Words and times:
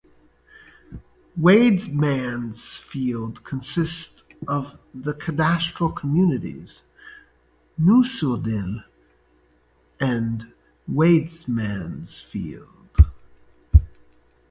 Waidmannsfeld 1.39 3.43
consists 3.43 4.23
of 4.47 4.79
the 4.95 5.13
cadastral 5.13 5.95
communities 5.95 6.81
Neusiedl 7.79 8.83
and 9.99 10.51
Waidmannsfeld. 10.91 13.09